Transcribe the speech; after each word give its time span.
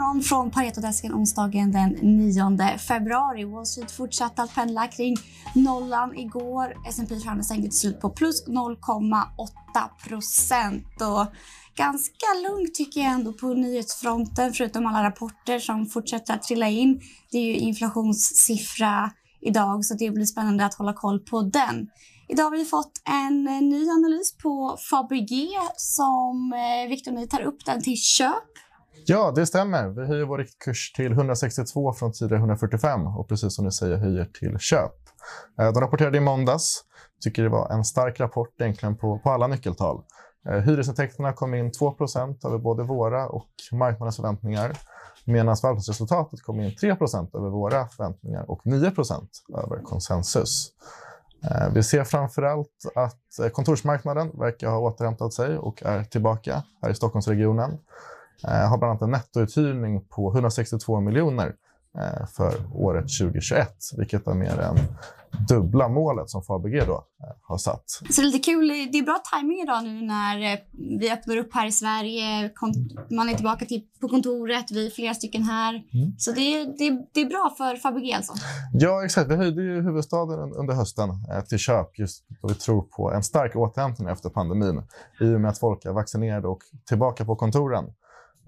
morgon 0.00 0.22
från 0.22 0.50
Paretodesken 0.50 1.14
onsdagen 1.14 1.72
den 1.72 1.90
9 1.90 2.78
februari. 2.78 3.44
Wall 3.44 3.66
Street 3.66 3.90
fortsatte 3.90 4.42
att 4.42 4.54
pendla 4.54 4.86
kring 4.86 5.16
nollan 5.54 6.18
igår. 6.18 6.74
S&P 6.88 7.20
500 7.20 7.42
stängde 7.42 7.68
till 7.68 7.78
slut 7.78 8.00
på 8.00 8.10
plus 8.10 8.46
0,8 8.48 10.08
procent. 10.08 10.86
Ganska 11.76 12.26
lugnt 12.48 12.74
tycker 12.74 13.00
jag 13.00 13.12
ändå 13.12 13.32
på 13.32 13.46
nyhetsfronten 13.46 14.52
förutom 14.52 14.86
alla 14.86 15.04
rapporter 15.04 15.58
som 15.58 15.86
fortsätter 15.86 16.34
att 16.34 16.42
trilla 16.42 16.68
in. 16.68 17.00
Det 17.30 17.38
är 17.38 17.44
ju 17.44 17.54
inflationssiffra 17.54 19.10
idag 19.40 19.84
så 19.84 19.94
det 19.94 20.10
blir 20.10 20.24
spännande 20.24 20.64
att 20.64 20.74
hålla 20.74 20.92
koll 20.92 21.18
på 21.18 21.42
den. 21.42 21.88
Idag 22.28 22.44
har 22.44 22.50
vi 22.50 22.64
fått 22.64 22.92
en 23.04 23.48
eh, 23.48 23.62
ny 23.62 23.88
analys 23.90 24.36
på 24.42 24.76
Fabege 24.90 25.48
som 25.76 26.52
eh, 26.52 26.88
Victor 26.88 27.10
Viktor 27.10 27.12
ni 27.12 27.28
tar 27.28 27.40
upp 27.40 27.64
den 27.64 27.82
till 27.82 27.96
köp. 27.96 28.69
Ja, 29.06 29.32
det 29.34 29.46
stämmer. 29.46 29.88
Vi 29.88 30.06
höjer 30.06 30.24
vår 30.24 30.38
riktkurs 30.38 30.92
till 30.92 31.12
162 31.12 31.92
från 31.92 32.12
tidigare 32.12 32.40
145 32.40 33.06
och 33.06 33.28
precis 33.28 33.54
som 33.54 33.64
du 33.64 33.70
säger 33.70 33.96
höjer 33.96 34.24
till 34.24 34.58
köp. 34.58 34.92
Eh, 35.60 35.72
de 35.72 35.80
rapporterade 35.80 36.18
i 36.18 36.20
måndags. 36.20 36.84
Tycker 37.24 37.42
det 37.42 37.48
var 37.48 37.70
en 37.70 37.84
stark 37.84 38.20
rapport 38.20 38.60
egentligen 38.60 38.96
på, 38.96 39.18
på 39.18 39.30
alla 39.30 39.46
nyckeltal. 39.46 40.02
Eh, 40.48 40.58
hyresintäkterna 40.58 41.32
kom 41.32 41.54
in 41.54 41.70
2% 41.70 42.46
över 42.46 42.58
både 42.58 42.82
våra 42.82 43.28
och 43.28 43.50
marknadens 43.72 44.16
förväntningar 44.16 44.72
medan 45.24 45.56
förvaltningsresultatet 45.56 46.42
kom 46.42 46.60
in 46.60 46.70
3% 46.70 47.36
över 47.36 47.48
våra 47.48 47.88
förväntningar 47.88 48.50
och 48.50 48.62
9% 48.64 49.28
över 49.64 49.82
konsensus. 49.82 50.72
Eh, 51.44 51.72
vi 51.74 51.82
ser 51.82 52.04
framförallt 52.04 52.92
att 52.94 53.52
kontorsmarknaden 53.52 54.30
verkar 54.38 54.68
ha 54.68 54.78
återhämtat 54.78 55.32
sig 55.32 55.58
och 55.58 55.82
är 55.82 56.04
tillbaka 56.04 56.62
här 56.82 56.90
i 56.90 56.94
Stockholmsregionen. 56.94 57.78
Eh, 58.48 58.68
har 58.68 58.78
bland 58.78 58.90
annat 58.90 59.02
en 59.02 59.10
nettouthyrning 59.10 60.04
på 60.04 60.32
162 60.32 61.00
miljoner 61.00 61.54
eh, 61.98 62.26
för 62.26 62.52
året 62.74 63.04
2021, 63.20 63.68
vilket 63.96 64.26
är 64.26 64.34
mer 64.34 64.60
än 64.60 64.76
dubbla 65.48 65.88
målet 65.88 66.30
som 66.30 66.42
Fabege 66.42 66.84
då 66.86 66.94
eh, 66.94 67.36
har 67.42 67.58
satt. 67.58 67.84
Så 68.10 68.22
lite 68.22 68.38
kul. 68.38 68.68
Det 68.68 68.98
är 68.98 69.02
bra 69.02 69.20
timing 69.34 69.60
idag 69.60 69.84
nu 69.84 70.02
när 70.02 70.60
vi 70.98 71.12
öppnar 71.12 71.36
upp 71.36 71.54
här 71.54 71.66
i 71.66 71.72
Sverige. 71.72 72.50
Man 73.10 73.28
är 73.28 73.34
tillbaka 73.34 73.64
till, 73.64 73.82
på 74.00 74.08
kontoret, 74.08 74.70
vi 74.70 74.86
är 74.86 74.90
flera 74.90 75.14
stycken 75.14 75.42
här. 75.42 75.74
Mm. 75.74 76.12
Så 76.18 76.32
det, 76.32 76.64
det, 76.64 77.06
det 77.12 77.20
är 77.20 77.28
bra 77.28 77.54
för 77.56 77.76
Fabege 77.76 78.16
alltså? 78.16 78.32
Ja, 78.72 79.04
exakt. 79.04 79.30
Vi 79.30 79.36
höjde 79.36 79.62
ju 79.62 79.82
huvudstaden 79.82 80.52
under 80.52 80.74
hösten 80.74 81.08
till 81.48 81.58
köp 81.58 81.98
just 81.98 82.24
då 82.42 82.48
vi 82.48 82.54
tror 82.54 82.82
på 82.82 83.12
en 83.12 83.22
stark 83.22 83.56
återhämtning 83.56 84.08
efter 84.08 84.30
pandemin 84.30 84.82
i 85.20 85.34
och 85.34 85.40
med 85.40 85.50
att 85.50 85.58
folk 85.58 85.84
är 85.84 85.92
vaccinerade 85.92 86.48
och 86.48 86.60
tillbaka 86.88 87.24
på 87.24 87.36
kontoren. 87.36 87.84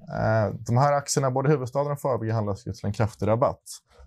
Eh, 0.09 0.55
de 0.67 0.77
här 0.77 0.93
aktierna, 0.93 1.31
både 1.31 1.49
huvudstaden 1.49 1.93
och 1.93 2.01
Fabege, 2.01 2.33
handlas 2.33 2.67
ju 2.67 2.73
till 2.73 2.87
en 2.87 2.93
kraftig 2.93 3.27
rabatt. 3.27 3.63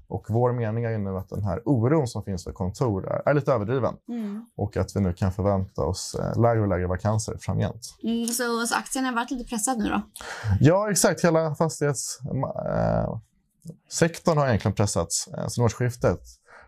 Och 0.08 0.26
vår 0.30 0.54
mening 0.54 0.84
är 0.84 0.98
nu 0.98 1.18
att 1.18 1.30
den 1.30 1.44
här 1.44 1.62
oron 1.66 2.08
som 2.08 2.24
finns 2.24 2.44
för 2.44 2.52
kontor 2.52 3.12
är, 3.12 3.30
är 3.30 3.34
lite 3.34 3.54
överdriven 3.54 3.94
mm. 4.10 4.46
och 4.56 4.78
att 4.78 4.96
vi 4.96 5.00
nu 5.00 5.14
kan 5.14 5.32
förvänta 5.32 5.82
oss 5.82 6.16
eh, 6.16 6.42
lägre 6.42 6.62
och 6.62 6.68
lägre 6.68 6.88
vakanser 6.88 7.38
framgent. 7.40 7.96
Mm, 8.04 8.28
så, 8.28 8.68
så 8.68 8.76
aktien 8.76 9.06
har 9.06 9.14
varit 9.14 9.32
lite 9.32 9.50
pressad 9.50 9.78
nu 9.78 9.90
då? 9.90 10.02
Ja, 10.60 10.92
exakt. 10.92 11.24
Hela 11.24 11.56
fastighetssektorn 11.56 14.38
eh, 14.38 14.42
har 14.42 14.48
egentligen 14.48 14.76
pressats 14.76 15.28
eh, 15.28 15.48
sedan 15.48 15.64
årsskiftet. 15.64 16.22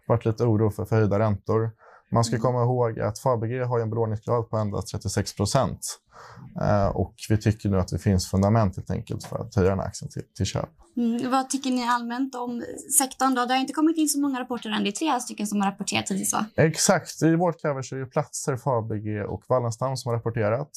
Varit 0.07 0.25
lite 0.25 0.43
oro 0.43 0.71
för 0.71 0.85
förhöjda 0.85 1.19
räntor. 1.19 1.71
Man 2.11 2.23
ska 2.23 2.35
mm. 2.35 2.41
komma 2.41 2.63
ihåg 2.63 2.99
att 2.99 3.19
Fabege 3.19 3.65
har 3.65 3.79
en 3.79 3.89
belåningsgrad 3.89 4.49
på 4.49 4.57
endast 4.57 4.87
36 4.87 5.35
procent. 5.35 5.99
Eh, 6.61 6.87
och 6.87 7.13
vi 7.29 7.37
tycker 7.37 7.69
nu 7.69 7.79
att 7.79 7.87
det 7.87 7.99
finns 7.99 8.29
fundament 8.29 8.75
helt 8.75 8.91
enkelt 8.91 9.23
för 9.23 9.37
att 9.37 9.55
höja 9.55 9.69
den 9.69 9.79
aktien 9.79 10.11
till, 10.11 10.23
till 10.37 10.45
köp. 10.45 10.69
Mm, 10.97 11.31
vad 11.31 11.49
tycker 11.49 11.69
ni 11.71 11.87
allmänt 11.87 12.35
om 12.35 12.63
sektorn? 12.97 13.35
Då? 13.35 13.45
Det 13.45 13.53
har 13.53 13.59
inte 13.59 13.73
kommit 13.73 13.97
in 13.97 14.09
så 14.09 14.19
många 14.19 14.39
rapporter 14.39 14.69
än. 14.69 14.83
Det 14.83 14.89
är 14.89 14.91
tre 14.91 15.19
stycken 15.19 15.47
som 15.47 15.61
har 15.61 15.71
rapporterat 15.71 16.11
hittills, 16.11 16.33
va? 16.33 16.45
Exakt. 16.55 17.21
I 17.21 17.35
vårt 17.35 17.61
cover 17.61 17.81
så 17.81 17.95
är 17.95 17.99
det 17.99 18.05
Platser, 18.05 18.57
Fabege 18.57 19.23
och 19.23 19.43
Wallenstam 19.49 19.97
som 19.97 20.09
har 20.09 20.17
rapporterat. 20.17 20.69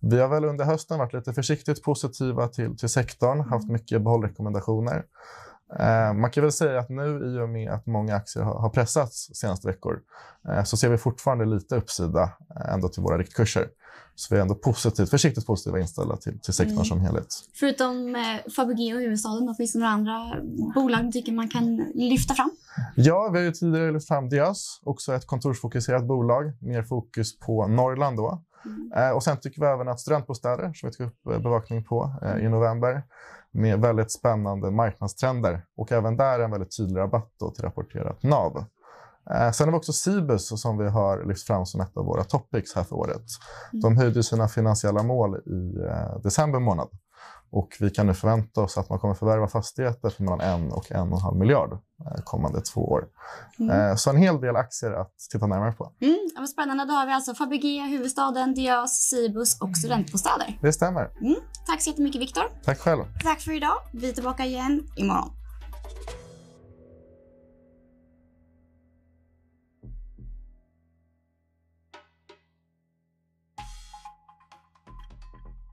Vi 0.00 0.20
har 0.20 0.28
väl 0.28 0.44
under 0.44 0.64
hösten 0.64 0.98
varit 0.98 1.12
lite 1.12 1.32
försiktigt 1.32 1.82
positiva 1.82 2.48
till, 2.48 2.76
till 2.76 2.88
sektorn, 2.88 3.40
haft 3.40 3.64
mm. 3.64 3.72
mycket 3.72 4.02
behållrekommendationer. 4.02 5.04
Eh, 5.80 6.12
man 6.14 6.30
kan 6.30 6.42
väl 6.42 6.52
säga 6.52 6.80
att 6.80 6.88
nu 6.88 7.36
i 7.36 7.40
och 7.40 7.48
med 7.48 7.70
att 7.70 7.86
många 7.86 8.16
aktier 8.16 8.42
har, 8.42 8.68
pressats 8.68 9.30
senaste 9.34 9.66
veckor 9.66 10.00
eh, 10.48 10.64
så 10.64 10.76
ser 10.76 10.88
vi 10.88 10.98
fortfarande 10.98 11.44
lite 11.44 11.76
uppsida 11.76 12.22
eh, 12.22 12.74
ändå 12.74 12.88
till 12.88 13.02
våra 13.02 13.18
riktkurser. 13.18 13.68
Så 14.14 14.34
vi 14.34 14.38
är 14.38 14.42
ändå 14.42 14.54
positivt, 14.54 15.10
försiktigt 15.10 15.46
positiva 15.46 15.80
inställda 15.80 16.16
till, 16.16 16.40
till 16.40 16.54
sektorn 16.54 16.74
mm. 16.74 16.84
som 16.84 17.00
helhet. 17.00 17.26
Förutom 17.54 18.16
eh, 18.16 18.52
Fabege 18.56 18.94
och 18.94 19.00
huvudstaden, 19.00 19.54
finns 19.54 19.72
det 19.72 19.78
några 19.78 19.92
andra 19.92 20.36
bolag 20.74 21.04
du 21.04 21.12
tycker 21.12 21.32
man 21.32 21.48
kan 21.48 21.76
lyfta 21.94 22.34
fram? 22.34 22.50
Ja, 22.96 23.30
vi 23.32 23.44
har 23.44 23.52
tidigare 23.52 23.92
lyft 23.92 24.08
fram 24.08 24.28
Diös, 24.28 24.80
också 24.84 25.14
ett 25.14 25.26
kontorsfokuserat 25.26 26.04
bolag. 26.04 26.52
Mer 26.60 26.82
fokus 26.82 27.38
på 27.38 27.66
Norrland 27.66 28.16
då. 28.16 28.42
Mm. 28.64 28.92
Eh, 28.92 29.10
och 29.10 29.22
sen 29.22 29.36
tycker 29.36 29.60
vi 29.60 29.66
även 29.66 29.88
att 29.88 30.00
studentbostäder, 30.00 30.72
som 30.74 30.88
vi 30.88 30.96
tog 30.96 31.06
upp 31.06 31.26
eh, 31.26 31.38
bevakning 31.38 31.84
på 31.84 32.12
eh, 32.22 32.44
i 32.44 32.48
november, 32.48 33.02
med 33.50 33.80
väldigt 33.80 34.12
spännande 34.12 34.70
marknadstrender. 34.70 35.64
Och 35.76 35.92
även 35.92 36.16
där 36.16 36.40
en 36.40 36.50
väldigt 36.50 36.76
tydlig 36.76 37.00
rabatt 37.00 37.32
till 37.54 37.64
rapporterat 37.64 38.22
NAV. 38.22 38.64
Sen 39.52 39.66
har 39.66 39.72
vi 39.72 39.78
också 39.78 39.92
Cibus 39.92 40.60
som 40.62 40.78
vi 40.78 40.88
har 40.88 41.24
lyft 41.24 41.46
fram 41.46 41.66
som 41.66 41.80
ett 41.80 41.96
av 41.96 42.04
våra 42.04 42.24
topics 42.24 42.74
här 42.74 42.84
för 42.84 42.96
året. 42.96 43.22
Mm. 43.72 43.80
De 43.82 43.96
höjde 43.96 44.22
sina 44.22 44.48
finansiella 44.48 45.02
mål 45.02 45.36
i 45.36 45.78
december 46.22 46.58
månad. 46.58 46.88
Och 47.50 47.76
vi 47.80 47.90
kan 47.90 48.06
nu 48.06 48.14
förvänta 48.14 48.60
oss 48.60 48.78
att 48.78 48.90
man 48.90 48.98
kommer 48.98 49.14
förvärva 49.14 49.48
fastigheter 49.48 50.10
för 50.10 50.22
mellan 50.22 50.40
en 50.40 50.72
och 50.72 50.92
en 50.92 51.12
och 51.12 51.18
en 51.18 51.22
halv 51.22 51.36
miljard 51.36 51.72
eh, 51.72 52.22
kommande 52.24 52.60
två 52.60 52.80
år. 52.80 53.04
Mm. 53.58 53.96
Så 53.96 54.10
en 54.10 54.16
hel 54.16 54.40
del 54.40 54.56
aktier 54.56 54.92
att 54.92 55.12
titta 55.32 55.46
närmare 55.46 55.72
på. 55.72 55.92
Mm, 56.00 56.30
ja, 56.36 56.46
spännande. 56.46 56.84
Då 56.84 56.92
har 56.92 57.06
vi 57.06 57.12
alltså 57.12 57.34
Fabege, 57.34 57.86
huvudstaden, 57.86 58.54
Diös, 58.54 58.90
Cibus 58.90 59.60
och 59.60 59.76
studentbostäder. 59.76 60.58
Det 60.62 60.72
stämmer. 60.72 61.10
Mm. 61.20 61.36
Tack 61.66 61.82
så 61.82 61.90
jättemycket, 61.90 62.20
Viktor. 62.20 62.44
Tack 62.64 62.78
själv. 62.78 63.04
Tack 63.22 63.40
för 63.40 63.52
idag. 63.52 63.76
Vi 63.92 64.08
är 64.08 64.12
tillbaka 64.12 64.44
igen 64.44 64.82
imorgon. 64.96 65.37